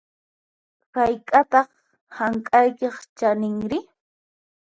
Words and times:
Hayk'ataq 0.95 1.69
hank'aykiq 2.17 2.97
chaninri? 3.17 3.79